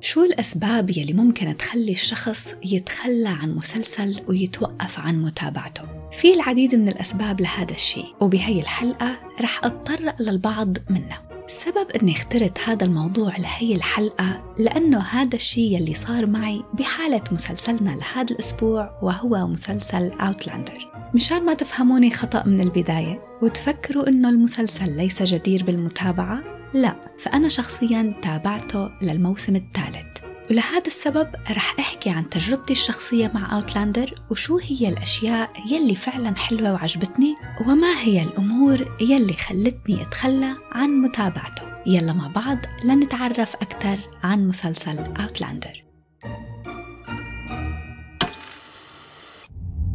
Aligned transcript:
شو 0.00 0.24
الأسباب 0.24 0.90
يلي 0.90 1.12
ممكن 1.12 1.56
تخلي 1.56 1.92
الشخص 1.92 2.54
يتخلى 2.64 3.28
عن 3.28 3.54
مسلسل 3.54 4.22
ويتوقف 4.28 4.98
عن 4.98 5.22
متابعته؟ 5.22 5.82
في 6.12 6.34
العديد 6.34 6.74
من 6.74 6.88
الأسباب 6.88 7.40
لهذا 7.40 7.72
الشيء 7.72 8.14
وبهي 8.20 8.60
الحلقة 8.60 9.18
رح 9.40 9.64
أتطرق 9.64 10.22
للبعض 10.22 10.78
منها 10.90 11.27
السبب 11.48 11.90
أني 11.90 12.12
اخترت 12.12 12.58
هذا 12.60 12.84
الموضوع 12.84 13.36
لهي 13.36 13.74
الحلقة 13.74 14.54
لأنه 14.58 14.98
هذا 14.98 15.36
الشيء 15.36 15.76
يلي 15.76 15.94
صار 15.94 16.26
معي 16.26 16.64
بحالة 16.74 17.22
مسلسلنا 17.32 17.90
لهذا 17.90 18.30
الأسبوع 18.30 18.98
وهو 19.02 19.46
مسلسل 19.46 20.12
أوتلاندر 20.12 20.88
مشان 21.14 21.44
ما 21.46 21.54
تفهموني 21.54 22.10
خطأ 22.10 22.46
من 22.46 22.60
البداية 22.60 23.22
وتفكروا 23.42 24.08
أنه 24.08 24.28
المسلسل 24.28 24.96
ليس 24.96 25.22
جدير 25.22 25.64
بالمتابعة؟ 25.64 26.42
لا 26.74 26.96
فأنا 27.18 27.48
شخصيا 27.48 28.14
تابعته 28.22 28.90
للموسم 29.02 29.56
الثالث. 29.56 30.27
ولهذا 30.50 30.86
السبب 30.86 31.28
رح 31.50 31.74
أحكي 31.78 32.10
عن 32.10 32.30
تجربتي 32.30 32.72
الشخصية 32.72 33.30
مع 33.34 33.56
أوتلاندر 33.56 34.22
وشو 34.30 34.58
هي 34.58 34.88
الأشياء 34.88 35.50
يلي 35.70 35.94
فعلا 35.94 36.36
حلوة 36.36 36.72
وعجبتني 36.72 37.36
وما 37.66 38.00
هي 38.00 38.22
الأمور 38.22 38.96
يلي 39.00 39.32
خلتني 39.32 40.02
أتخلى 40.02 40.56
عن 40.72 40.90
متابعته 40.90 41.62
يلا 41.86 42.12
مع 42.12 42.26
بعض 42.28 42.58
لنتعرف 42.84 43.54
أكثر 43.54 43.98
عن 44.22 44.48
مسلسل 44.48 44.98
أوتلاندر 44.98 45.84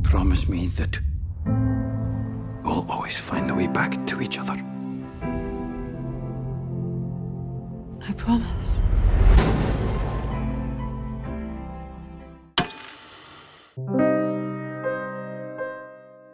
Promise 0.03 0.47
me 0.47 0.67
that 0.79 0.93
we'll 2.63 2.85
always 2.87 3.17
find 3.29 3.49
the 3.49 3.55
way 3.55 3.67
back 3.79 3.91
to 4.09 4.21
each 4.21 4.37
other. 4.37 4.57
I 8.07 8.11
promise. 8.13 8.92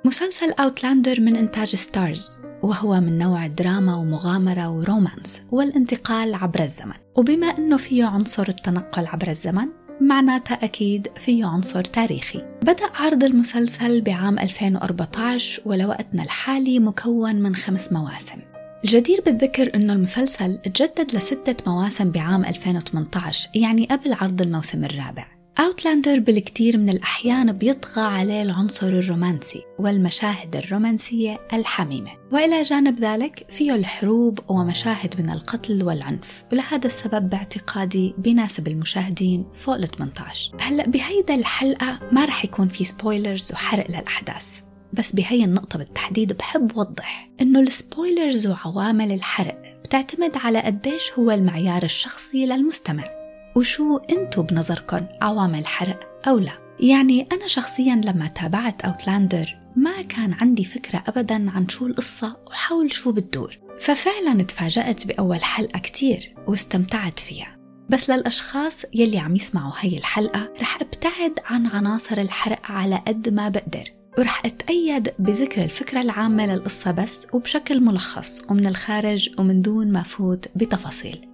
مسلسل 0.10 0.52
Outlander 0.52 1.22
من 1.22 1.36
إنتاج 1.36 1.76
Starz 1.76 2.40
وهو 2.62 3.02
من 3.02 3.18
نوع 3.18 3.48
دراما 3.48 3.96
ومغامرة 3.96 4.70
و 4.70 4.79
romance 4.79 5.42
والانتقال 5.52 6.36
عبر 6.36 6.64
الزمن. 6.64 6.94
وبما 7.16 7.48
أنه 7.48 7.78
فيه 7.78 8.06
عنصر 8.06 8.48
التنقل 8.50 9.08
عبر 9.08 9.28
الزمن 9.28 9.68
معناتها 10.02 10.54
أكيد 10.64 11.08
فيه 11.16 11.46
عنصر 11.46 11.84
تاريخي. 11.84 12.46
بدأ 12.62 12.90
عرض 12.94 13.24
المسلسل 13.24 14.02
بعام 14.02 14.40
2014 14.40 15.62
ولوقتنا 15.66 16.24
الحالي 16.24 16.80
مكون 16.80 17.36
من 17.36 17.56
خمس 17.56 17.94
مواسم. 17.94 18.40
الجدير 18.84 19.22
بالذكر 19.26 19.76
أنه 19.76 19.94
المسلسل 19.94 20.58
تجدد 20.58 21.16
لستة 21.16 21.56
مواسم 21.72 22.12
بعام 22.12 22.46
2018 22.46 23.50
يعني 23.56 23.86
قبل 23.86 24.14
عرض 24.14 24.42
الموسم 24.42 24.86
الرابع. 24.86 25.39
أوتلاندر 25.58 26.20
بالكثير 26.20 26.78
من 26.78 26.90
الأحيان 26.90 27.52
بيطغى 27.52 28.02
عليه 28.02 28.42
العنصر 28.42 28.88
الرومانسي 28.88 29.64
والمشاهد 29.80 30.56
الرومانسية 30.56 31.40
الحميمة. 31.54 32.12
وإلى 32.32 32.62
جانب 32.62 33.00
ذلك 33.00 33.46
فيه 33.50 33.76
الحروب 33.76 34.40
ومشاهد 34.48 35.22
من 35.22 35.30
القتل 35.30 35.84
والعنف. 35.84 36.44
ولهذا 36.52 36.88
السبب 36.88 37.30
باعتقادي 37.30 38.14
بيناسب 38.18 38.68
المشاهدين 38.68 39.46
فوق 39.54 39.76
ال 39.76 39.88
18 39.88 40.52
هلأ 40.60 40.88
بهيدا 40.88 41.36
الحلقة 41.36 42.00
ما 42.12 42.26
رح 42.26 42.46
يكون 42.46 42.68
في 42.68 42.86
سبويلرز 42.86 43.52
وحرق 43.54 43.90
للأحداث. 43.90 44.60
بس 44.94 45.16
بهي 45.16 45.44
النقطة 45.44 45.80
بالتحديد 45.80 46.34
بحب 46.34 46.78
وضح 46.78 47.30
إنه 47.42 47.60
ال 47.60 47.70
spoilers 47.70 48.48
وعوامل 48.48 49.12
الحرق 49.12 49.80
بتعتمد 49.84 50.38
على 50.38 50.60
قديش 50.60 51.12
هو 51.20 51.32
المعيار 51.32 51.84
الشخصي 51.84 52.46
للمستمع. 52.46 53.19
وشو 53.56 53.98
انتو 53.98 54.44
بنظركم 54.44 55.06
عوامل 55.22 55.66
حرق 55.68 56.00
أو 56.28 56.38
لا؟ 56.38 56.52
يعني 56.80 57.28
أنا 57.32 57.48
شخصيا 57.48 57.96
لما 57.96 58.28
تابعت 58.28 58.82
Outlander 58.82 59.58
ما 59.76 60.02
كان 60.02 60.34
عندي 60.34 60.66
فكرة 60.66 61.04
أبدا 61.08 61.52
عن 61.52 61.70
شو 61.70 61.88
القصة 61.88 62.38
وحول 62.48 62.94
شو 62.94 63.12
بتدور. 63.12 63.58
ففعلا 63.80 64.44
تفاجأت 64.44 65.08
بأول 65.08 65.44
حلقة 65.44 65.80
كتير 65.80 66.36
واستمتعت 66.48 67.20
فيها. 67.20 67.58
بس 67.90 68.10
للأشخاص 68.10 68.84
يلي 68.94 69.20
عم 69.20 69.36
يسمعوا 69.36 69.74
هي 69.80 69.98
الحلقة 69.98 70.54
رح 70.62 70.82
أبتعد 70.82 71.40
عن 71.46 71.66
عناصر 71.68 72.18
الحرق 72.18 72.72
على 72.72 73.02
قد 73.08 73.30
ما 73.30 73.50
بقدر. 73.50 73.84
ورح 74.18 74.46
أتقيد 74.46 75.14
بذكر 75.20 75.64
الفكرة 75.64 76.02
العامة 76.02 76.46
للقصة 76.46 76.92
بس 76.92 77.28
وبشكل 77.34 77.84
ملخص 77.84 78.42
ومن 78.50 78.68
الخارج 78.68 79.30
ومن 79.38 79.62
دون 79.62 79.92
ما 79.92 80.04
فوت 80.04 80.48
بتفاصيل. 80.56 81.29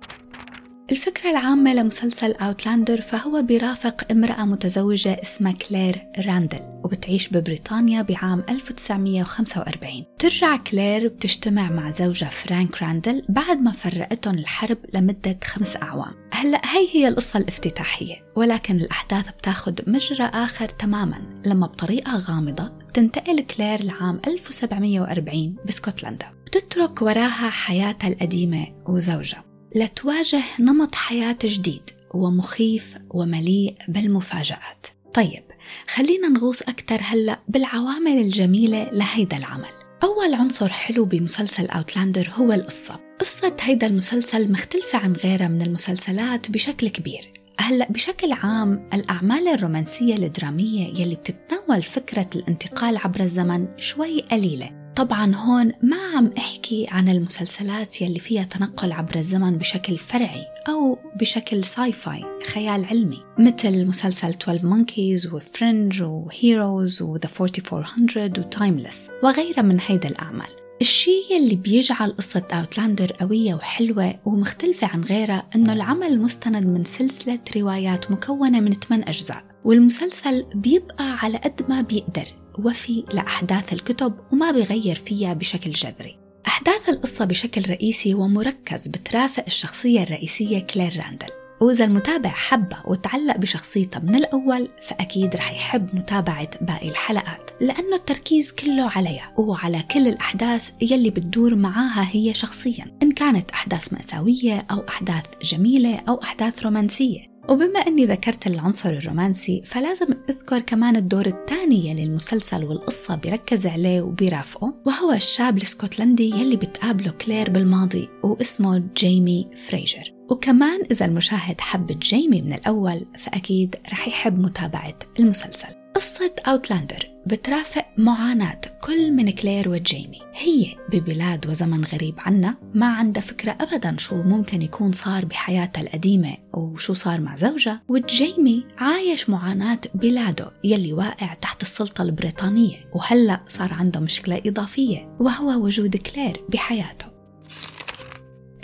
الفكرة 0.91 1.29
العامة 1.29 1.73
لمسلسل 1.73 2.31
Outlander 2.31 3.02
فهو 3.01 3.41
بيرافق 3.41 4.12
امرأة 4.12 4.46
متزوجة 4.46 5.22
اسمها 5.22 5.51
كلير 5.51 6.06
راندل 6.25 6.59
وبتعيش 6.84 7.29
ببريطانيا 7.29 8.01
بعام 8.01 8.44
1945 8.50 10.06
ترجع 10.19 10.57
كلير 10.57 11.07
بتجتمع 11.07 11.69
مع 11.72 11.90
زوجها 11.90 12.29
فرانك 12.29 12.84
راندل 12.84 13.25
بعد 13.29 13.62
ما 13.62 13.72
فرقتهم 13.72 14.35
الحرب 14.35 14.78
لمدة 14.94 15.38
خمس 15.44 15.75
أعوام. 15.75 16.13
هلأ 16.31 16.62
هي 16.66 16.88
هي 16.94 17.07
القصة 17.07 17.40
الافتتاحية 17.40 18.16
ولكن 18.35 18.75
الأحداث 18.75 19.29
بتاخد 19.29 19.81
مجرى 19.88 20.25
آخر 20.34 20.66
تماما 20.66 21.41
لما 21.46 21.67
بطريقة 21.67 22.17
غامضة 22.17 22.72
تنتقل 22.94 23.41
كلير 23.41 23.84
لعام 23.84 24.22
1740 24.28 25.56
بسكوتلندا. 25.67 26.25
بتترك 26.46 27.02
وراها 27.02 27.50
حياتها 27.50 28.07
القديمة 28.07 28.67
وزوجها. 28.88 29.55
لتواجه 29.75 30.44
نمط 30.59 30.96
حياة 30.96 31.38
جديد 31.44 31.81
ومخيف 32.13 32.97
ومليء 33.09 33.75
بالمفاجآت. 33.88 34.88
طيب 35.13 35.44
خلينا 35.88 36.28
نغوص 36.28 36.62
أكثر 36.62 37.00
هلأ 37.03 37.40
بالعوامل 37.47 38.18
الجميلة 38.18 38.90
لهيدا 38.91 39.38
العمل. 39.38 39.69
أول 40.03 40.34
عنصر 40.34 40.69
حلو 40.69 41.06
بمسلسل 41.06 41.66
Outlander 41.66 42.30
هو 42.34 42.53
القصة. 42.53 43.00
قصة 43.19 43.58
هيدا 43.62 43.88
المسلسل 43.88 44.52
مختلفة 44.52 44.97
عن 44.97 45.14
غيرها 45.14 45.47
من 45.47 45.62
المسلسلات 45.62 46.52
بشكل 46.52 46.90
كبير. 46.90 47.34
هلأ 47.59 47.91
بشكل 47.91 48.31
عام 48.31 48.90
الأعمال 48.94 49.47
الرومانسية 49.47 50.16
الدرامية 50.16 51.02
يلي 51.02 51.16
بتتناول 51.16 51.84
فكرة 51.84 52.30
الانتقال 52.35 52.97
عبر 52.97 53.19
الزمن 53.19 53.68
شوي 53.78 54.22
قليلة. 54.22 54.84
طبعا 54.96 55.36
هون 55.36 55.72
ما 55.82 55.98
عم 56.16 56.32
أحكي 56.38 56.88
عن 56.90 57.10
المسلسلات 57.10 58.02
يلي 58.02 58.20
فيها 58.20 58.44
تنقل 58.44 58.92
عبر 58.92 59.16
الزمن 59.16 59.58
بشكل 59.58 59.98
فرعي 59.98 60.46
أو 60.70 60.98
بشكل 61.20 61.64
sci-fi 61.64 62.24
خيال 62.54 62.86
علمي 62.86 63.24
مثل 63.40 63.86
مسلسل 63.86 64.30
12 64.30 64.68
مونكيز 64.68 65.34
وفرنج 65.34 66.04
وهيروز 66.04 67.02
وذا 67.02 67.30
4400 67.42 68.32
وتايمليس 68.38 69.10
وغيرها 69.24 69.62
من 69.62 69.80
هيدا 69.88 70.10
الأعمال. 70.10 70.48
الشيء 70.82 71.38
اللي 71.38 71.56
بيجعل 71.56 72.12
قصة 72.12 72.44
Outlander 72.52 73.12
قوية 73.12 73.54
وحلوة 73.54 74.16
ومختلفة 74.26 74.88
عن 74.88 75.04
غيرها 75.04 75.44
إنه 75.56 75.74
العمل 75.74 76.20
مستند 76.20 76.66
من 76.66 76.84
سلسلة 76.84 77.40
روايات 77.58 78.12
مكونة 78.12 78.60
من 78.60 78.74
8 78.74 79.06
أجزاء 79.08 79.44
والمسلسل 79.66 80.46
بيبقى 80.56 81.18
على 81.18 81.38
قد 81.38 81.62
ما 81.70 81.82
بيقدر. 81.82 82.45
وفي 82.60 83.04
لأحداث 83.14 83.74
الكتب 83.74 84.14
وما 84.32 84.52
بيغير 84.52 84.96
فيها 84.96 85.34
بشكل 85.34 85.72
جذري. 85.72 86.18
أحداث 86.48 86.90
القصة 86.90 87.26
بشكل 87.26 87.70
رئيسي 87.70 88.14
ومركز 88.14 88.88
بترافق 88.88 89.44
الشخصية 89.48 90.04
الرئيسية 90.04 90.60
كلير 90.60 91.04
راندل. 91.06 91.46
وإذا 91.62 91.86
المتابع 91.86 92.30
حبها 92.30 92.84
وتعلق 92.88 93.38
بشخصيتها 93.38 94.00
من 94.00 94.16
الأول 94.16 94.70
فأكيد 94.82 95.36
رح 95.36 95.52
يحب 95.52 95.96
متابعة 95.96 96.50
باقي 96.62 96.90
الحلقات 96.90 97.52
لأنه 97.62 97.96
التركيز 97.96 98.52
كله 98.52 98.90
عليها 98.96 99.34
وعلى 99.38 99.84
كل 99.92 100.08
الأحداث 100.08 100.70
يلي 100.82 101.10
بتدور 101.10 101.56
معاها 101.56 102.10
هي 102.12 102.34
شخصيا 102.34 102.97
إن 103.03 103.12
كانت 103.12 103.52
أحداث 103.52 103.94
مأساوية 103.94 104.66
أو 104.72 104.79
أحداث 104.90 105.24
جميلة 105.41 106.02
أو 106.09 106.22
أحداث 106.24 106.64
رومانسية. 106.64 107.34
وبما 107.50 107.80
أني 107.80 108.06
ذكرت 108.06 108.47
العنصر 108.47 108.90
الرومانسي 108.90 109.62
فلازم 109.66 110.08
أذكر 110.30 110.59
كمان 110.59 110.96
الدور 110.96 111.26
الثاني 111.26 111.90
يلي 111.90 112.03
المسلسل 112.03 112.64
والقصة 112.64 113.16
بيركز 113.16 113.68
عليه 113.68 114.02
وبيرافقه 114.02 114.74
وهو 114.86 115.12
الشاب 115.12 115.58
الاسكتلندي 115.58 116.30
يلي 116.30 116.56
بتقابله 116.56 117.12
كلير 117.12 117.50
بالماضي 117.50 118.09
واسمه 118.24 118.84
جيمي 118.96 119.50
فريزر. 119.56 120.14
وكمان 120.30 120.82
إذا 120.92 121.06
المشاهد 121.06 121.62
حب 121.62 122.00
جيمي 122.00 122.42
من 122.42 122.53
الأول 122.53 123.06
فأكيد 123.20 123.76
رح 123.91 124.08
يحب 124.08 124.40
متابعة 124.40 125.00
المسلسل. 125.20 125.84
قصة 125.96 126.32
Outlander 126.47 127.09
بترافق 127.26 127.86
معاناة 127.97 128.62
كل 128.82 129.12
من 129.12 129.30
كلير 129.30 129.70
وجيمي. 129.70 130.22
هي 130.34 130.76
ببلاد 130.92 131.47
وزمن 131.47 131.86
غريب 131.86 132.16
عنها 132.17 132.58
ما 132.74 132.86
عندها 132.86 133.22
فكرة 133.22 133.58
أبدا 133.62 133.97
شو 133.97 134.16
ممكن 134.16 134.62
يكون 134.62 134.92
صار 134.92 135.26
بحياتها 135.26 135.82
القديمة 135.82 136.38
وشو 136.53 136.94
صار 136.94 137.22
مع 137.22 137.36
زوجها. 137.36 137.82
وجيمي 137.88 138.66
عايش 138.78 139.30
معاناة 139.30 139.80
بلاده 139.94 140.52
يلي 140.64 140.94
واقع 140.94 141.34
تحت 141.34 141.62
السلطة 141.62 142.02
البريطانية 142.02 142.90
وهلأ 142.94 143.41
صار 143.48 143.74
عنده 143.74 144.00
مشكلة 144.00 144.41
إضافية 144.46 145.18
وهو 145.20 145.66
وجود 145.66 145.96
كلير 145.98 146.41
بحياته. 146.50 147.06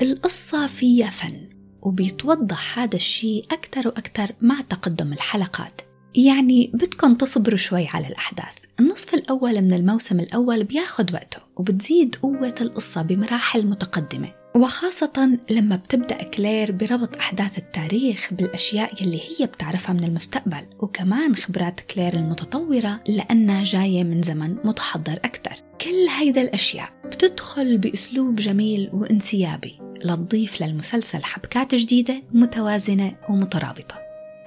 القصة 0.01 0.67
فيها 0.67 1.09
فن 1.09 1.49
وبيتوضح 1.81 2.79
هذا 2.79 2.95
الشيء 2.95 3.45
أكثر 3.51 3.87
وأكثر 3.87 4.31
مع 4.41 4.61
تقدم 4.61 5.13
الحلقات. 5.13 5.90
يعني 6.15 6.71
بدكم 6.73 7.15
تصبروا 7.15 7.57
شوي 7.57 7.87
على 7.87 8.07
الأحداث. 8.07 8.55
النصف 8.79 9.13
الأول 9.13 9.61
من 9.61 9.73
الموسم 9.73 10.19
الأول 10.19 10.63
بياخد 10.63 11.13
وقته 11.13 11.39
وبتزيد 11.55 12.15
قوة 12.15 12.55
القصة 12.61 13.01
بمراحل 13.01 13.67
متقدمة. 13.67 14.41
وخاصة 14.55 15.37
لما 15.49 15.75
بتبدأ 15.75 16.23
كلير 16.23 16.71
بربط 16.71 17.15
أحداث 17.15 17.57
التاريخ 17.57 18.33
بالأشياء 18.33 19.03
يلي 19.03 19.21
هي 19.21 19.45
بتعرفها 19.45 19.93
من 19.93 20.03
المستقبل 20.03 20.65
وكمان 20.79 21.35
خبرات 21.35 21.79
كلير 21.79 22.13
المتطورة 22.13 22.99
لأنها 23.07 23.63
جاية 23.63 24.03
من 24.03 24.21
زمن 24.21 24.55
متحضر 24.63 25.13
أكثر. 25.13 25.55
كل 25.81 26.07
هيدا 26.19 26.41
الأشياء 26.41 26.89
بتدخل 27.05 27.77
بأسلوب 27.77 28.35
جميل 28.35 28.89
وانسيابي 28.93 29.79
لتضيف 30.05 30.61
للمسلسل 30.61 31.23
حبكات 31.23 31.75
جديدة 31.75 32.23
متوازنة 32.33 33.15
ومترابطة. 33.29 34.00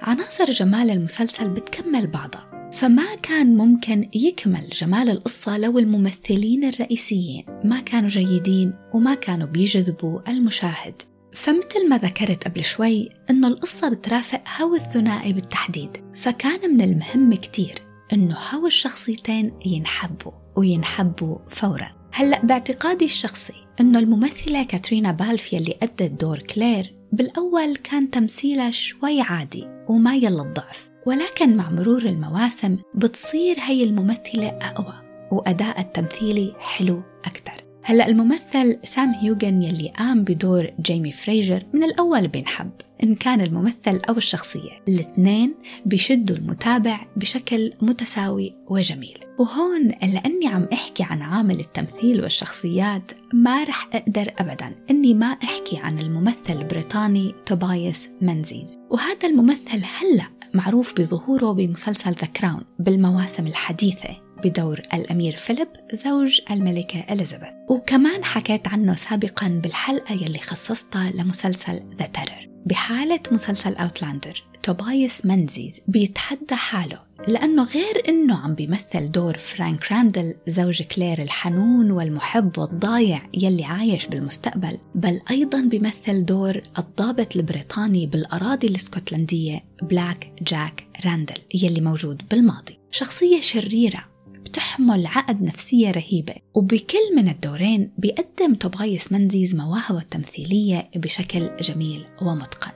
عناصر 0.05 0.45
جمال 0.45 0.89
المسلسل 0.89 1.49
بتكمل 1.49 2.07
بعضها 2.07 2.69
فما 2.71 3.15
كان 3.15 3.57
ممكن 3.57 4.09
يكمل 4.13 4.69
جمال 4.69 5.09
القصة 5.09 5.57
لو 5.57 5.79
الممثلين 5.79 6.63
الرئيسيين 6.63 7.45
ما 7.63 7.79
كانوا 7.79 8.09
جيدين 8.09 8.73
وما 8.93 9.15
كانوا 9.15 9.47
بيجذبوا 9.47 10.29
المشاهد. 10.29 11.01
فمثل 11.33 11.89
ما 11.89 11.97
ذكرت 11.97 12.43
قبل 12.43 12.63
شوي 12.63 13.09
إنه 13.29 13.47
القصة 13.47 13.89
بترافق 13.89 14.41
هو 14.61 14.75
الثنائي 14.75 15.33
بالتحديد 15.33 15.89
فكان 16.15 16.73
من 16.73 16.81
المهم 16.81 17.33
كتير 17.33 17.81
إنه 18.13 18.37
هو 18.53 18.67
الشخصيتين 18.67 19.53
ينحبوا 19.65 20.31
وينحبوا 20.55 21.37
فورا. 21.49 21.91
هلأ 22.11 22.45
باعتقادي 22.45 23.05
الشخصي 23.05 23.53
إنه 23.79 23.99
الممثلة 23.99 24.63
كاترينا 24.63 25.11
بالف 25.11 25.53
يلي 25.53 25.77
أدت 25.81 26.21
دور 26.21 26.39
كلير 26.39 26.95
بالأول 27.15 27.75
كان 27.75 28.11
تمثيلها 28.11 28.71
شوي 28.71 29.21
عادي 29.21 29.67
ومايل 29.87 30.41
للضعف 30.41 30.89
ولكن 31.05 31.57
مع 31.57 31.69
مرور 31.69 32.01
المواسم 32.01 32.77
بتصير 32.95 33.55
هي 33.59 33.83
الممثلة 33.83 34.47
أقوى 34.47 34.93
وأداء 35.31 35.81
التمثيلي 35.81 36.53
حلو 36.59 37.01
أكثر. 37.25 37.63
هلأ 37.83 38.07
الممثل 38.07 38.79
سام 38.83 39.13
هيوغن 39.13 39.63
يلي 39.63 39.89
قام 39.97 40.23
بدور 40.23 40.71
جيمي 40.81 41.11
فريزر 41.11 41.63
من 41.73 41.83
الأول 41.83 42.27
بينحب 42.27 42.71
إن 43.03 43.15
كان 43.15 43.41
الممثل 43.41 44.01
أو 44.09 44.17
الشخصية 44.17 44.71
الاثنين 44.87 45.55
بيشدوا 45.85 46.35
المتابع 46.35 47.05
بشكل 47.15 47.73
متساوي 47.81 48.55
وجميل. 48.67 49.24
وهون 49.37 49.87
لأني 49.87 50.47
عم 50.47 50.67
أحكي 50.73 51.03
عن 51.03 51.21
عامل 51.21 51.59
التمثيل 51.59 52.23
والشخصيات 52.23 53.11
ما 53.33 53.63
رح 53.63 53.89
أقدر 53.93 54.33
أبدا 54.39 54.75
أني 54.89 55.13
ما 55.13 55.25
أحكي 55.25 55.77
عن 55.77 55.99
الممثل 55.99 56.35
البريطاني 56.49 57.35
توباياس 57.45 58.09
منزيز. 58.21 58.79
وهذا 58.89 59.27
الممثل 59.27 59.83
هلأ 59.99 60.27
معروف 60.53 60.93
بظهوره 61.01 61.51
بمسلسل 61.51 62.11
The 62.11 62.27
Crown 62.27 62.61
بالمواسم 62.79 63.47
الحديثة 63.47 64.09
بدور 64.43 64.81
الأمير 64.93 65.35
فيليب 65.35 65.67
زوج 65.93 66.41
الملكة 66.51 66.99
إليزابيث. 66.99 67.49
وكمان 67.69 68.23
حكيت 68.23 68.67
عنه 68.67 68.95
سابقا 68.95 69.47
بالحلقة 69.63 70.13
يلي 70.13 70.39
خصصتها 70.39 71.11
لمسلسل 71.11 71.79
The 71.99 72.05
Terror 72.05 72.49
بحالة 72.65 73.19
مسلسل 73.31 73.75
Outlander 73.75 74.43
توباياس 74.65 75.25
منزيز 75.25 75.81
بيتحدى 75.87 76.55
حاله 76.55 76.99
لأنه 77.27 77.63
غير 77.63 78.09
أنه 78.09 78.35
عم 78.35 78.55
بيمثل 78.55 79.11
دور 79.11 79.37
فرانك 79.37 79.91
راندل 79.91 80.35
زوج 80.47 80.81
كلير 80.81 81.21
الحنون 81.21 81.91
والمحب 81.91 82.57
والضايع 82.57 83.21
يلي 83.33 83.63
عايش 83.63 84.05
بالمستقبل 84.05 84.77
بل 84.95 85.21
أيضا 85.31 85.61
بيمثل 85.61 86.25
دور 86.25 86.61
الضابط 86.77 87.35
البريطاني 87.35 88.07
بالأراضي 88.07 88.67
الإسكتلندية 88.67 89.63
بلاك 89.81 90.31
جاك 90.41 90.87
راندل 91.05 91.37
يلي 91.63 91.81
موجود 91.81 92.21
بالماضي. 92.31 92.79
شخصية 92.91 93.41
شريرة 93.41 94.05
بتحمل 94.45 95.05
عقد 95.05 95.41
نفسية 95.41 95.91
رهيبة 95.91 96.35
وبكل 96.53 97.15
من 97.15 97.29
الدورين 97.29 97.91
بيقدم 97.97 98.55
توباياس 98.55 99.11
منزيز 99.11 99.55
مواهبه 99.55 99.99
التمثيلية 99.99 100.89
بشكل 100.95 101.49
جميل 101.61 102.05
ومتقن. 102.21 102.71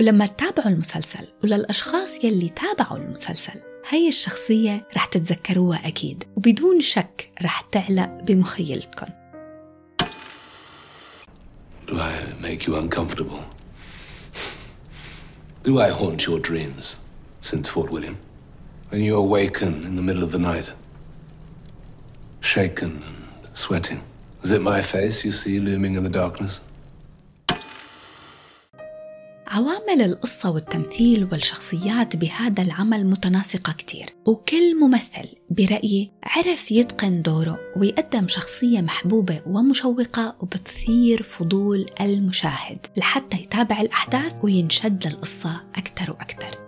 ولما 0.00 0.26
تتابعوا 0.26 0.68
المسلسل 0.68 1.28
وللأشخاص 1.44 2.24
يلي 2.24 2.48
تابعوا 2.48 2.98
المسلسل 2.98 3.60
هاي 3.88 4.08
الشخصية 4.08 4.88
رح 4.96 5.04
تتذكروها 5.06 5.88
أكيد 5.88 6.24
وبدون 6.36 6.80
شك 6.80 7.30
رح 7.42 7.60
تعلق 7.60 8.20
بمخيلتكم 8.22 9.06
Do 11.86 12.00
I 12.00 12.14
make 12.40 12.66
you 12.66 12.76
uncomfortable? 12.76 13.42
Do 15.62 15.80
I 15.80 15.90
haunt 15.90 16.24
your 16.26 16.40
dreams 16.40 16.98
since 17.42 17.68
Fort 17.68 17.90
William? 17.92 18.16
When 18.88 19.02
you 19.02 19.14
awaken 19.16 19.84
in 19.84 19.94
the 19.96 20.02
middle 20.02 20.24
of 20.24 20.32
the 20.32 20.38
night, 20.38 20.70
shaken 22.40 23.02
and 23.08 23.18
sweating, 23.52 24.00
is 24.42 24.50
it 24.50 24.62
my 24.62 24.80
face 24.80 25.24
you 25.26 25.32
see 25.32 25.60
looming 25.60 25.94
in 25.98 26.04
the 26.04 26.16
darkness? 26.22 26.62
عوامل 29.94 30.12
القصة 30.12 30.50
والتمثيل 30.50 31.28
والشخصيات 31.32 32.16
بهذا 32.16 32.62
العمل 32.62 33.06
متناسقة 33.06 33.72
كتير. 33.72 34.06
وكل 34.26 34.80
ممثل 34.80 35.28
برأيي 35.50 36.10
عرف 36.22 36.72
يتقن 36.72 37.22
دوره 37.22 37.58
ويقدم 37.76 38.28
شخصية 38.28 38.80
محبوبة 38.80 39.42
ومشوقة 39.46 40.36
وبتثير 40.40 41.22
فضول 41.22 41.90
المشاهد 42.00 42.86
لحتى 42.96 43.36
يتابع 43.36 43.80
الأحداث 43.80 44.32
وينشد 44.42 45.06
للقصة 45.06 45.60
أكثر 45.76 46.10
وأكثر 46.10 46.58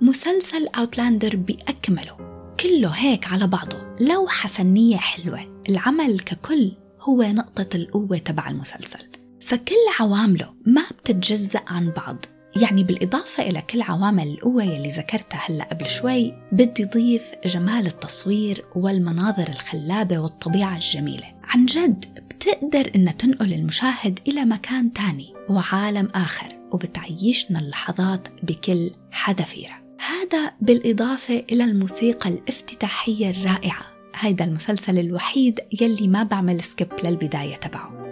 مسلسل 0.00 0.68
أوتلاندر 0.68 1.36
بأكمله. 1.36 2.16
كله 2.60 2.88
هيك 2.88 3.26
على 3.26 3.46
بعضه. 3.46 3.96
لوحة 4.00 4.48
فنية 4.48 4.96
حلوة. 4.96 5.62
العمل 5.68 6.20
ككل 6.20 6.72
هو 7.00 7.22
نقطة 7.22 7.76
القوة 7.76 8.18
تبع 8.18 8.48
المسلسل. 8.48 9.07
فكل 9.48 9.74
عوامله 10.00 10.54
ما 10.66 10.82
بتتجزأ 10.98 11.60
عن 11.66 11.90
بعض. 11.90 12.16
يعني 12.62 12.84
بالإضافة 12.84 13.42
إلى 13.42 13.62
كل 13.62 13.82
عوامل 13.82 14.28
القوة 14.28 14.64
يلي 14.64 14.88
ذكرتها 14.88 15.40
هلأ 15.46 15.64
قبل 15.64 15.86
شوي 15.86 16.34
بدي 16.52 16.84
ضيف 16.84 17.22
جمال 17.46 17.86
التصوير 17.86 18.64
والمناظر 18.74 19.48
الخلابة 19.48 20.18
والطبيعة 20.18 20.74
الجميلة. 20.74 21.34
عن 21.44 21.66
جد 21.66 22.04
بتقدر 22.30 22.90
إنها 22.94 23.12
تنقل 23.12 23.52
المشاهد 23.52 24.18
إلى 24.28 24.44
مكان 24.44 24.92
تاني 24.92 25.34
وعالم 25.48 26.08
آخر 26.14 26.58
وبتعيشنا 26.72 27.58
اللحظات 27.58 28.28
بكل 28.42 28.90
حذافيرها. 29.10 29.82
هذا 29.98 30.52
بالإضافة 30.60 31.44
إلى 31.52 31.64
الموسيقى 31.64 32.30
الافتتاحية 32.30 33.30
الرائعة. 33.30 33.86
هيدا 34.16 34.44
المسلسل 34.44 34.98
الوحيد 34.98 35.60
يلي 35.80 36.08
ما 36.08 36.22
بعمل 36.22 36.60
سكيب 36.60 36.88
للبداية 37.04 37.56
تبعه. 37.56 38.07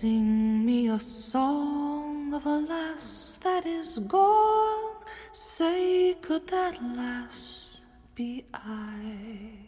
Sing 0.00 0.64
me 0.64 0.88
a 0.88 0.98
song 0.98 2.32
of 2.32 2.46
a 2.46 2.58
lass 2.72 3.38
that 3.44 3.66
is 3.66 3.98
gone. 4.16 4.94
Say, 5.32 6.14
could 6.22 6.46
that 6.48 6.74
lass 6.96 7.82
be 8.14 8.44
I? 8.54 9.60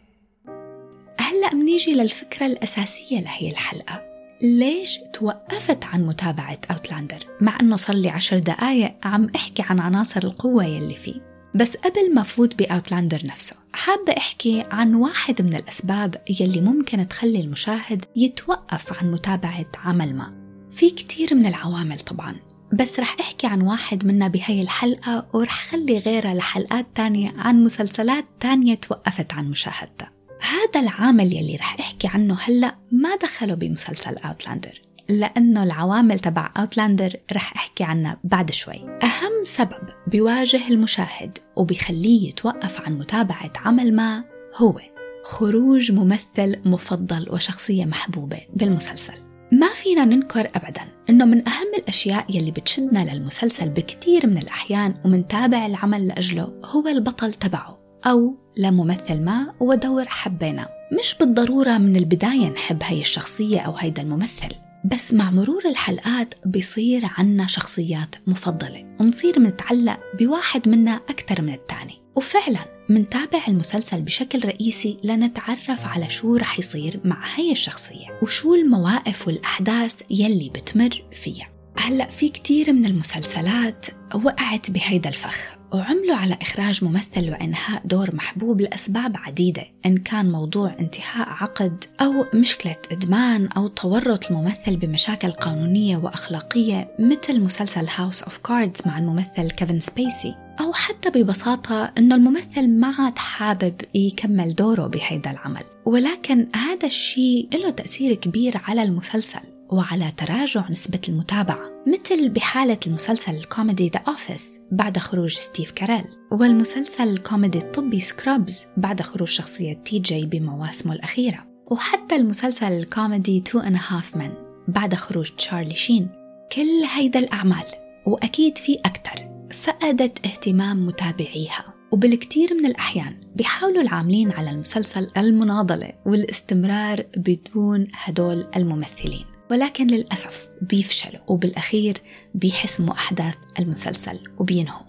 هلأ 1.19 1.55
منيجي 1.55 1.93
للفكرة 1.93 2.45
الأساسية 2.45 3.19
لهي 3.21 3.51
الحلقة 3.51 4.01
ليش 4.41 4.99
توقفت 5.13 5.85
عن 5.85 6.05
متابعة 6.07 6.59
أوتلاندر 6.71 7.27
مع 7.41 7.59
أنه 7.61 7.75
صار 7.75 7.95
لي 7.95 8.09
عشر 8.09 8.39
دقايق 8.39 8.93
عم 9.03 9.29
أحكي 9.35 9.63
عن 9.69 9.79
عناصر 9.79 10.23
القوة 10.23 10.65
يلي 10.65 10.95
فيه 10.95 11.32
بس 11.55 11.77
قبل 11.77 12.13
ما 12.13 12.23
فوت 12.23 12.55
بأوتلاندر 12.55 13.25
نفسه 13.25 13.55
حابة 13.73 14.13
أحكي 14.17 14.65
عن 14.71 14.95
واحد 14.95 15.41
من 15.41 15.55
الأسباب 15.55 16.21
يلي 16.39 16.61
ممكن 16.61 17.07
تخلي 17.07 17.39
المشاهد 17.39 18.05
يتوقف 18.15 18.93
عن 18.93 19.11
متابعة 19.11 19.65
عمل 19.75 20.15
ما. 20.15 20.33
في 20.71 20.89
كتير 20.89 21.35
من 21.35 21.45
العوامل 21.45 21.99
طبعا 21.99 22.35
بس 22.73 22.99
رح 22.99 23.15
أحكي 23.19 23.47
عن 23.47 23.61
واحد 23.61 24.05
منا 24.05 24.27
بهاي 24.27 24.61
الحلقة 24.61 25.27
ورح 25.33 25.65
خلي 25.67 25.97
غيرها 25.97 26.33
لحلقات 26.33 26.85
تانية 26.95 27.33
عن 27.37 27.63
مسلسلات 27.63 28.25
تانية 28.39 28.75
توقفت 28.75 29.33
عن 29.33 29.49
مشاهدتها. 29.49 30.11
هذا 30.41 30.79
العامل 30.79 31.33
يلي 31.33 31.55
رح 31.55 31.79
أحكي 31.79 32.07
عنه 32.07 32.37
هلأ 32.41 32.75
ما 32.91 33.15
دخله 33.15 33.53
بمسلسل 33.53 34.17
أوتلاندر. 34.17 34.81
لأنه 35.09 35.63
العوامل 35.63 36.19
تبع 36.19 36.51
أوتلاندر 36.57 37.15
رح 37.33 37.53
أحكي 37.55 37.83
عنها 37.83 38.17
بعد 38.23 38.51
شوي. 38.51 38.81
أهم 39.03 39.43
سبب 39.43 39.89
بيواجه 40.07 40.67
المشاهد 40.69 41.37
وبيخليه 41.55 42.29
يتوقف 42.29 42.81
عن 42.81 42.97
متابعة 42.97 43.53
عمل 43.55 43.95
ما 43.95 44.23
هو 44.55 44.79
خروج 45.23 45.91
ممثل 45.91 46.59
مفضل 46.65 47.29
وشخصية 47.29 47.85
محبوبة 47.85 48.39
بالمسلسل. 48.53 49.13
ما 49.51 49.69
فينا 49.69 50.05
ننكر 50.05 50.49
أبدا 50.55 50.81
أنه 51.09 51.25
من 51.25 51.47
أهم 51.47 51.73
الأشياء 51.77 52.25
يلي 52.29 52.51
بتشدنا 52.51 53.13
للمسلسل 53.13 53.69
بكتير 53.69 54.27
من 54.27 54.37
الأحيان 54.37 54.95
ومنتابع 55.05 55.65
العمل 55.65 56.07
لأجله 56.07 56.53
هو 56.65 56.87
البطل 56.87 57.33
تبعه 57.33 57.79
أو 58.05 58.37
لممثل 58.57 59.21
ما 59.21 59.53
ودور 59.59 60.05
حبينا 60.05 60.67
مش 60.99 61.15
بالضرورة 61.19 61.77
من 61.77 61.95
البداية 61.95 62.49
نحب 62.49 62.83
هاي 62.83 63.01
الشخصية 63.01 63.59
أو 63.59 63.75
هيدا 63.75 64.01
الممثل. 64.01 64.62
بس 64.85 65.13
مع 65.13 65.31
مرور 65.31 65.61
الحلقات 65.65 66.33
بيصير 66.45 67.01
عنا 67.03 67.47
شخصيات 67.47 68.15
مفضلة 68.27 68.95
ونصير 68.99 69.39
منتعلق 69.39 69.99
بواحد 70.19 70.69
منا 70.69 70.91
أكثر 70.91 71.41
من 71.41 71.53
الثاني 71.53 72.01
وفعلا 72.15 72.65
منتابع 72.89 73.41
المسلسل 73.47 74.01
بشكل 74.01 74.45
رئيسي 74.45 74.97
لنتعرف 75.03 75.85
على 75.85 76.09
شو 76.09 76.35
رح 76.35 76.59
يصير 76.59 76.99
مع 77.03 77.35
هاي 77.35 77.51
الشخصية 77.51 78.19
وشو 78.21 78.55
المواقف 78.55 79.27
والأحداث 79.27 80.01
يلي 80.09 80.49
بتمر 80.49 81.03
فيها. 81.11 81.52
هلأ 81.77 82.07
في 82.07 82.29
كتير 82.29 82.73
من 82.73 82.85
المسلسلات 82.85 83.85
وقعت 84.15 84.71
بهيدا 84.71 85.09
الفخ 85.09 85.55
وعملوا 85.73 86.15
على 86.15 86.37
إخراج 86.41 86.83
ممثل 86.83 87.31
وإنهاء 87.31 87.81
دور 87.85 88.15
محبوب 88.15 88.61
لأسباب 88.61 89.17
عديدة 89.17 89.63
إن 89.85 89.97
كان 89.97 90.31
موضوع 90.31 90.75
انتهاء 90.79 91.29
عقد 91.29 91.83
أو 92.01 92.25
مشكلة 92.33 92.75
إدمان 92.91 93.47
أو 93.47 93.67
تورط 93.67 94.31
الممثل 94.31 94.77
بمشاكل 94.77 95.31
قانونية 95.31 95.97
وأخلاقية 95.97 96.95
مثل 96.99 97.39
مسلسل 97.39 97.87
House 97.95 98.23
of 98.23 98.37
Cards 98.37 98.81
مع 98.85 98.97
الممثل 98.97 99.51
كيفن 99.51 99.79
سبيسي 99.79 100.35
أو 100.59 100.73
حتى 100.73 101.09
ببساطة 101.09 101.91
إنه 101.97 102.15
الممثل 102.15 102.69
ما 102.69 102.95
عاد 102.99 103.17
حابب 103.17 103.81
يكمل 103.93 104.55
دوره 104.55 104.87
بهيدا 104.87 105.31
العمل. 105.31 105.63
ولكن 105.85 106.47
هذا 106.55 106.87
الشيء 106.87 107.49
له 107.53 107.69
تأثير 107.69 108.13
كبير 108.13 108.61
على 108.63 108.83
المسلسل. 108.83 109.52
وعلى 109.73 110.11
تراجع 110.17 110.69
نسبة 110.69 111.01
المتابعة 111.09 111.73
مثل 111.87 112.29
بحالة 112.29 112.77
المسلسل 112.87 113.35
الكوميدي 113.35 113.89
The 113.89 113.99
Office 114.07 114.59
بعد 114.71 114.97
خروج 114.97 115.33
ستيف 115.33 115.71
كاريل 115.71 116.05
والمسلسل 116.31 117.03
الكوميدي 117.03 117.57
الطبي 117.57 117.99
Scrubs 117.99 118.67
بعد 118.77 119.01
خروج 119.01 119.27
شخصية 119.27 119.73
J.D. 119.73 120.25
بمواسمه 120.25 120.93
الأخيرة 120.93 121.53
وحتى 121.67 122.15
المسلسل 122.15 122.71
الكوميدي 122.71 123.39
Two 123.39 123.59
and 123.59 123.77
Half 123.87 124.15
Men 124.15 124.31
بعد 124.67 124.95
خروج 124.95 125.29
تشارلي 125.29 125.75
شين. 125.75 126.07
كل 126.51 126.83
هيدا 126.95 127.19
الأعمال 127.19 127.65
وأكيد 128.05 128.57
في 128.57 128.75
أكثر 128.75 129.47
فقدت 129.51 130.25
اهتمام 130.25 130.85
متابعيها. 130.85 131.73
وبالكثير 131.91 132.53
من 132.53 132.65
الأحيان 132.65 133.21
بيحاولوا 133.35 133.81
العاملين 133.81 134.31
على 134.31 134.49
المسلسل 134.49 135.07
المناضلة 135.17 135.93
والاستمرار 136.05 137.05
بدون 137.17 137.87
هدول 137.93 138.47
الممثلين. 138.55 139.32
ولكن 139.53 139.87
للأسف 139.87 140.49
بيفشلوا 140.61 141.21
وبالأخير 141.27 142.01
بيحسموا 142.35 142.93
أحداث 142.93 143.35
المسلسل 143.59 144.19
وبينهوا. 144.37 144.83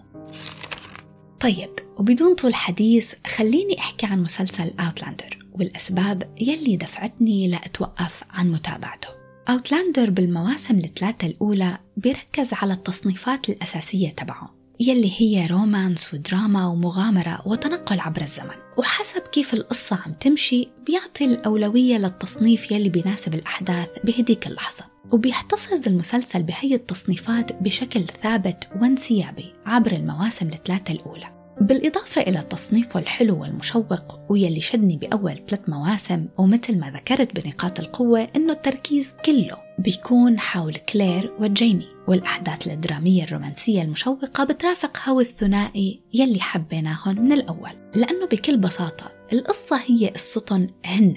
طيب 1.39 1.69
وبدون 1.97 2.35
طول 2.35 2.55
حديث 2.55 3.13
خليني 3.27 3.79
أحكي 3.79 4.05
عن 4.05 4.23
مسلسل 4.23 4.71
أوتلاندر 4.79 5.37
والأسباب 5.53 6.35
يلي 6.41 6.77
دفعتني 6.77 7.47
لأتوقف 7.47 8.23
عن 8.29 8.51
متابعته. 8.51 9.09
أوتلاندر 9.49 10.09
بالمواسم 10.09 10.77
الثلاثة 10.77 11.27
الأولى 11.27 11.77
بيركز 11.97 12.53
على 12.53 12.73
التصنيفات 12.73 13.49
الأساسية 13.49 14.09
تبعه 14.09 14.54
يلي 14.79 15.11
هي 15.17 15.47
رومانس 15.47 16.13
ودراما 16.13 16.67
ومغامرة 16.67 17.41
وتنقل 17.45 17.99
عبر 17.99 18.21
الزمن. 18.21 18.55
وحسب 18.77 19.21
كيف 19.21 19.53
القصة 19.53 19.99
عم 20.05 20.13
تمشي 20.13 20.69
بيعطي 20.85 21.25
الأولوية 21.25 21.97
للتصنيف 21.97 22.71
يلي 22.71 22.89
بيناسب 22.89 23.33
الأحداث 23.33 23.87
بهديك 24.03 24.47
اللحظة. 24.47 24.85
وبيحتفظ 25.11 25.87
المسلسل 25.87 26.43
بهي 26.43 26.75
التصنيفات 26.75 27.61
بشكل 27.61 28.03
ثابت 28.23 28.67
وانسيابي 28.81 29.53
عبر 29.65 29.91
المواسم 29.91 30.47
الثلاثة 30.47 30.93
الأولى. 30.93 31.35
بالإضافة 31.61 32.21
إلى 32.21 32.41
تصنيفه 32.41 32.99
الحلو 32.99 33.41
والمشوق 33.41 34.19
ويلي 34.29 34.61
شدني 34.61 34.97
بأول 34.97 35.35
ثلاث 35.47 35.69
مواسم 35.69 36.27
ومثل 36.37 36.79
ما 36.79 36.91
ذكرت 36.91 37.39
بنقاط 37.39 37.79
القوة 37.79 38.27
إنه 38.35 38.53
التركيز 38.53 39.15
كله 39.25 39.57
بيكون 39.79 40.39
حول 40.39 40.77
كلير 40.77 41.33
وجيمي. 41.39 41.94
والأحداث 42.07 42.67
الدرامية 42.67 43.23
الرومانسية 43.23 43.81
المشوقة 43.81 44.43
بترافق 44.43 45.09
هو 45.09 45.21
الثنائي 45.21 46.01
يلي 46.13 46.39
حبيناهم 46.39 47.21
من 47.21 47.31
الأول. 47.31 47.71
لأنه 47.95 48.25
بكل 48.25 48.57
بساطة 48.57 49.11
القصة 49.33 49.79
هي 49.87 50.09
قصتهم 50.09 50.67
هن 50.85 51.15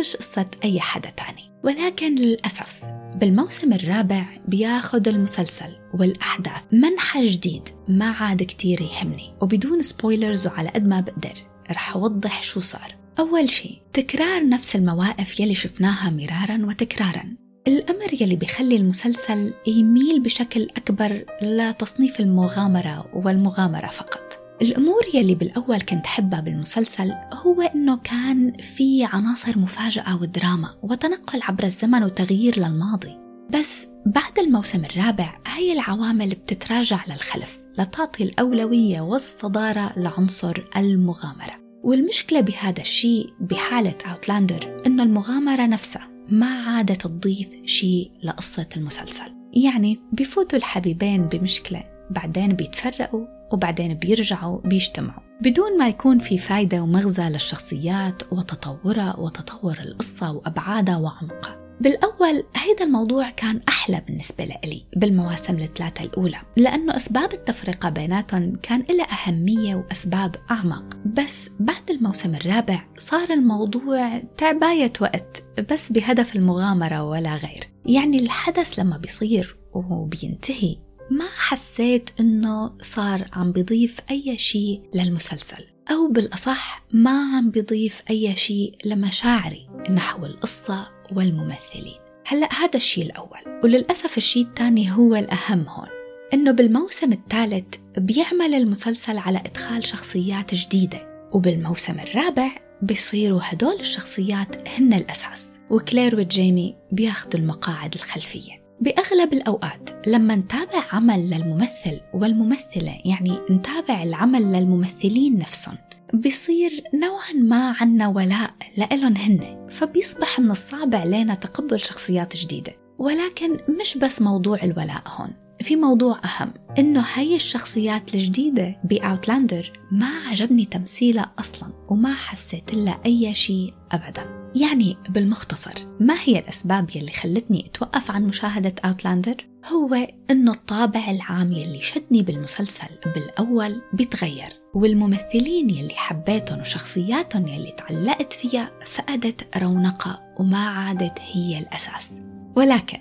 مش 0.00 0.16
قصة 0.16 0.46
أي 0.64 0.80
حدا 0.80 1.10
تاني. 1.10 1.50
ولكن 1.64 2.14
للأسف 2.14 2.84
بالموسم 3.14 3.72
الرابع 3.72 4.26
بياخد 4.48 5.08
المسلسل 5.08 5.76
والأحداث 5.94 6.62
منحى 6.72 7.28
جديد 7.28 7.68
ما 7.88 8.10
عاد 8.10 8.42
كتير 8.42 8.80
يهمني. 8.80 9.34
وبدون 9.40 9.82
سبويلرز 9.82 10.46
وعلى 10.46 10.68
قد 10.68 10.86
ما 10.86 11.00
بقدر 11.00 11.34
رح 11.70 11.96
أوضح 11.96 12.42
شو 12.42 12.60
صار. 12.60 12.94
أول 13.18 13.50
شي 13.50 13.82
تكرار 13.92 14.48
نفس 14.48 14.76
المواقف 14.76 15.40
يلي 15.40 15.54
شفناها 15.54 16.10
مرارا 16.10 16.66
وتكرارا. 16.66 17.39
الأمر 17.68 18.14
يلي 18.20 18.36
بيخلي 18.36 18.76
المسلسل 18.76 19.52
يميل 19.66 20.20
بشكل 20.22 20.68
أكبر 20.76 21.24
لتصنيف 21.42 22.20
المغامرة 22.20 23.06
والمغامرة 23.12 23.86
فقط. 23.86 24.40
الأمور 24.62 25.02
يلي 25.14 25.34
بالأول 25.34 25.80
كنت 25.80 26.06
حبها 26.06 26.40
بالمسلسل 26.40 27.12
هو 27.32 27.62
إنه 27.62 27.96
كان 27.96 28.56
في 28.56 29.04
عناصر 29.04 29.58
مفاجأة 29.58 30.22
ودراما 30.22 30.74
وتنقل 30.82 31.42
عبر 31.42 31.64
الزمن 31.64 32.02
وتغيير 32.02 32.58
للماضي. 32.58 33.18
بس 33.50 33.86
بعد 34.06 34.38
الموسم 34.38 34.84
الرابع 34.84 35.38
هاي 35.46 35.72
العوامل 35.72 36.28
بتتراجع 36.28 37.04
للخلف 37.08 37.58
لتعطي 37.78 38.24
الأولوية 38.24 39.00
والصدارة 39.00 39.92
لعنصر 39.96 40.64
المغامرة. 40.76 41.60
والمشكلة 41.84 42.40
بهذا 42.40 42.80
الشيء 42.80 43.26
بحالة 43.40 43.96
أوتلاندر 44.12 44.82
إنه 44.86 45.02
المغامرة 45.02 45.66
نفسها 45.66 46.10
ما 46.30 46.46
عادت 46.46 47.06
تضيف 47.06 47.48
شيء 47.64 48.10
لقصة 48.22 48.66
المسلسل. 48.76 49.32
يعني 49.52 50.00
بفوتوا 50.12 50.58
الحبيبين 50.58 51.26
بمشكلة 51.26 51.84
بعدين 52.10 52.52
بيتفرقوا 52.52 53.26
وبعدين 53.52 53.94
بيرجعوا 53.94 54.60
بيجتمعوا. 54.60 55.22
بدون 55.40 55.78
ما 55.78 55.88
يكون 55.88 56.18
في 56.18 56.38
فايدة 56.38 56.82
ومغزى 56.82 57.22
للشخصيات 57.22 58.32
وتطورها 58.32 59.16
وتطور 59.16 59.78
القصة 59.80 60.32
وأبعادها 60.32 60.96
وعمقها. 60.96 61.69
بالأول 61.80 62.44
هيدا 62.56 62.84
الموضوع 62.84 63.30
كان 63.30 63.60
أحلى 63.68 64.02
بالنسبة 64.06 64.44
لي 64.44 64.86
بالمواسم 64.96 65.58
الثلاثة 65.58 66.04
الأولى 66.04 66.40
لأنه 66.56 66.96
أسباب 66.96 67.32
التفرقة 67.32 67.88
بيناتهم 67.88 68.52
كان 68.62 68.84
لها 68.90 69.28
أهمية 69.28 69.74
وأسباب 69.76 70.36
أعمق. 70.50 70.96
بس 71.06 71.50
بعد 71.60 71.90
الموسم 71.90 72.34
الرابع 72.34 72.82
صار 72.98 73.30
الموضوع 73.30 74.22
تعباية 74.36 74.92
وقت 75.00 75.44
بس 75.72 75.92
بهدف 75.92 76.36
المغامرة 76.36 77.02
ولا 77.04 77.36
غير. 77.36 77.70
يعني 77.86 78.18
الحدث 78.18 78.78
لما 78.78 78.96
بيصير 78.96 79.56
وبينتهي 79.72 80.76
ما 81.10 81.26
حسيت 81.36 82.10
إنه 82.20 82.72
صار 82.82 83.28
عم 83.32 83.52
بيضيف 83.52 84.00
أي 84.10 84.38
شيء 84.38 84.82
للمسلسل 84.94 85.66
أو 85.90 86.08
بالأصح 86.08 86.84
ما 86.92 87.36
عم 87.36 87.50
بيضيف 87.50 88.02
أي 88.10 88.36
شيء 88.36 88.76
لمشاعري 88.84 89.68
نحو 89.90 90.26
القصة 90.26 90.99
والممثلين. 91.16 91.98
هلا 92.26 92.48
هذا 92.52 92.76
الشيء 92.76 93.04
الأول 93.04 93.60
وللأسف 93.64 94.16
الشيء 94.16 94.42
الثاني 94.42 94.92
هو 94.92 95.14
الأهم 95.16 95.68
هون 95.68 95.88
إنه 96.34 96.52
بالموسم 96.52 97.12
الثالث 97.12 97.74
بيعمل 97.98 98.54
المسلسل 98.54 99.18
على 99.18 99.38
إدخال 99.38 99.86
شخصيات 99.86 100.54
جديدة 100.54 101.28
وبالموسم 101.32 102.00
الرابع 102.00 102.50
بيصيروا 102.82 103.40
هدول 103.42 103.80
الشخصيات 103.80 104.68
هن 104.68 104.92
الأساس 104.92 105.60
وكلير 105.70 106.16
وجيمي 106.16 106.76
بياخدوا 106.92 107.40
المقاعد 107.40 107.94
الخلفية. 107.94 108.60
بأغلب 108.80 109.32
الأوقات 109.32 109.90
لما 110.06 110.36
نتابع 110.36 110.84
عمل 110.92 111.30
للممثل 111.30 112.00
والممثلة 112.14 113.00
يعني 113.04 113.38
نتابع 113.50 114.02
العمل 114.02 114.52
للممثلين 114.52 115.38
نفسهم 115.38 115.78
بيصير 116.14 116.82
نوعا 116.94 117.32
ما 117.32 117.74
عنا 117.80 118.08
ولاء 118.08 118.50
لإلهم 118.76 119.16
هن 119.16 119.66
فبيصبح 119.70 120.40
من 120.40 120.50
الصعب 120.50 120.94
علينا 120.94 121.34
تقبل 121.34 121.80
شخصيات 121.80 122.36
جديدة. 122.36 122.72
ولكن 122.98 123.58
مش 123.80 123.98
بس 123.98 124.22
موضوع 124.22 124.62
الولاء 124.62 125.02
هون 125.06 125.30
في 125.62 125.76
موضوع 125.76 126.20
أهم 126.24 126.54
إنه 126.78 127.04
هاي 127.14 127.34
الشخصيات 127.34 128.14
الجديدة 128.14 128.76
بأوتلاندر 128.84 129.72
ما 129.92 130.10
عجبني 130.26 130.64
تمثيلها 130.64 131.32
أصلا 131.38 131.68
وما 131.88 132.14
حسيت 132.14 132.74
لها 132.74 133.00
أي 133.06 133.34
شيء 133.34 133.74
أبدا. 133.92 134.39
يعني 134.56 134.96
بالمختصر 135.08 135.86
ما 136.00 136.14
هي 136.24 136.38
الأسباب 136.38 136.90
يلي 136.96 137.12
خلتني 137.12 137.66
أتوقف 137.66 138.10
عن 138.10 138.26
مشاهدة 138.26 138.74
أوتلاندر؟ 138.84 139.46
هو 139.72 140.08
إنه 140.30 140.52
الطابع 140.52 141.10
العام 141.10 141.52
يلي 141.52 141.80
شدني 141.80 142.22
بالمسلسل 142.22 142.88
بالأول 143.14 143.82
بيتغير 143.92 144.48
والممثلين 144.74 145.70
يلي 145.70 145.94
حبيتهم 145.94 146.60
وشخصياتهم 146.60 147.48
يلي 147.48 147.72
تعلقت 147.72 148.32
فيها 148.32 148.70
فقدت 148.86 149.56
رونقها 149.56 150.34
وما 150.38 150.68
عادت 150.68 151.18
هي 151.32 151.58
الأساس 151.58 152.20
ولكن 152.56 152.98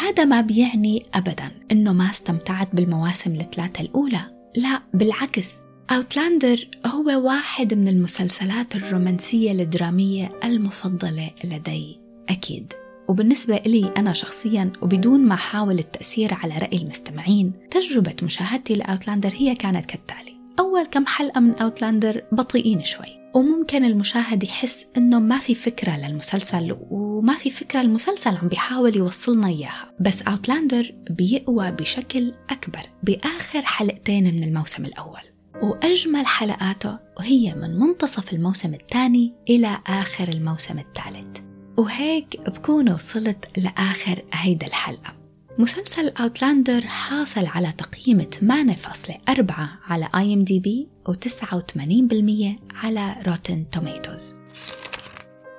هذا 0.00 0.24
ما 0.24 0.40
بيعني 0.40 1.06
أبدا 1.14 1.50
أنه 1.72 1.92
ما 1.92 2.10
استمتعت 2.10 2.74
بالمواسم 2.74 3.34
الثلاثة 3.34 3.80
الأولى 3.80 4.20
لا 4.56 4.82
بالعكس 4.94 5.63
أوتلاندر 5.90 6.68
هو 6.86 7.26
واحد 7.26 7.74
من 7.74 7.88
المسلسلات 7.88 8.76
الرومانسية 8.76 9.52
الدرامية 9.52 10.32
المفضلة 10.44 11.30
لدي 11.44 12.00
أكيد. 12.28 12.72
وبالنسبة 13.08 13.56
إلي 13.56 13.92
أنا 13.96 14.12
شخصيا 14.12 14.72
وبدون 14.82 15.20
ما 15.20 15.34
أحاول 15.34 15.78
التأثير 15.78 16.34
على 16.34 16.58
رأي 16.58 16.76
المستمعين 16.76 17.52
تجربة 17.70 18.14
مشاهدتي 18.22 18.74
لأوتلاندر 18.74 19.30
هي 19.34 19.54
كانت 19.54 19.86
كالتالي. 19.86 20.34
أول 20.58 20.86
كم 20.86 21.06
حلقة 21.06 21.40
من 21.40 21.54
أوتلاندر 21.54 22.22
بطيئين 22.32 22.84
شوي. 22.84 23.24
وممكن 23.34 23.84
المشاهد 23.84 24.44
يحس 24.44 24.86
إنه 24.96 25.20
ما 25.20 25.38
في 25.38 25.54
فكرة 25.54 25.96
للمسلسل 25.96 26.76
وما 26.90 27.34
في 27.34 27.50
فكرة 27.50 27.80
المسلسل 27.80 28.36
عم 28.36 28.48
بيحاول 28.48 28.96
يوصلنا 28.96 29.48
إياها. 29.48 29.92
بس 30.00 30.22
أوتلاندر 30.22 30.94
بيقوى 31.10 31.70
بشكل 31.70 32.32
أكبر 32.50 32.82
بآخر 33.02 33.62
حلقتين 33.62 34.34
من 34.34 34.44
الموسم 34.44 34.84
الأول. 34.84 35.33
وأجمل 35.62 36.26
حلقاته 36.26 36.98
وهي 37.18 37.54
من 37.54 37.78
منتصف 37.78 38.32
الموسم 38.32 38.74
الثاني 38.74 39.34
إلى 39.50 39.78
آخر 39.86 40.28
الموسم 40.28 40.78
الثالث. 40.78 41.38
وهيك 41.76 42.40
بكون 42.50 42.92
وصلت 42.92 43.46
لآخر 43.56 44.22
هيدا 44.32 44.66
الحلقة. 44.66 45.24
مسلسل 45.58 46.08
Outlander 46.08 46.80
حاصل 46.80 47.46
على 47.46 47.72
تقييم 47.72 48.22
8.4 48.22 49.52
على 49.86 50.08
IMDb 50.14 50.88
و89% 51.08 52.74
على 52.74 53.16
Rotten 53.26 53.70
Tomatoes 53.70 54.34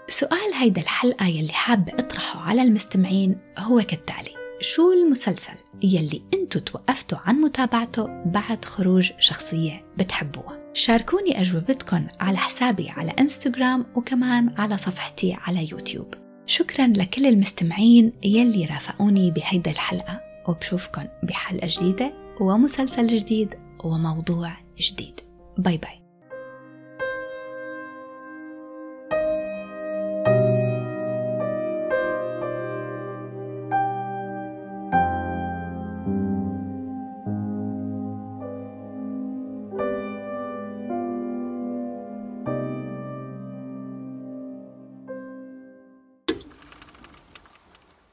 سؤال 0.08 0.54
هيدا 0.54 0.82
الحلقة 0.82 1.26
يلي 1.26 1.54
حابة 1.54 1.94
أطرحه 1.94 2.40
على 2.40 2.62
المستمعين 2.62 3.38
هو 3.58 3.82
كالتالي 3.82 4.32
شو 4.60 4.94
المسلسل؟ 4.94 5.54
يلي 5.84 6.22
انتو 6.34 6.60
توقفتوا 6.60 7.18
عن 7.18 7.36
متابعته 7.36 8.24
بعد 8.26 8.66
خروج 8.66 9.12
شخصية 9.20 9.86
بتحبوها. 9.98 10.72
شاركوني 10.74 11.42
أجوبتكم 11.42 12.08
على 12.20 12.38
حسابي 12.38 12.90
على 12.90 13.12
إنستغرام 13.12 13.86
وكمان 13.96 14.54
على 14.58 14.78
صفحتي 14.78 15.34
على 15.34 15.70
يوتيوب. 15.72 16.14
شكرا 16.46 16.88
لكل 16.88 17.26
المستمعين 17.26 18.12
يلي 18.24 18.66
رافقوني 18.66 19.32
بهيدا 19.32 19.72
الحلقة 19.72 20.22
وبشوفكن 20.48 21.08
بحلقة 21.24 21.68
جديدة 21.72 22.14
ومسلسل 22.42 23.08
جديد 23.08 23.56
وموضوع 23.84 24.58
جديد. 24.80 25.20
باي 25.58 25.78
باي. 25.78 26.05